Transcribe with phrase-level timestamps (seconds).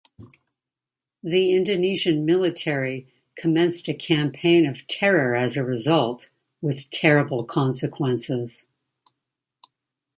[1.21, 3.05] The Indonesian military
[3.35, 8.65] commenced a campaign of terror as a result, with terrible consequences.